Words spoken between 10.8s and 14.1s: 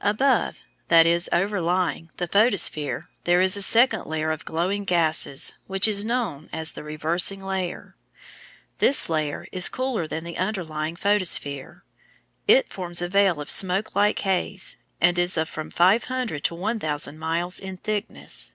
photosphere; it forms a veil of smoke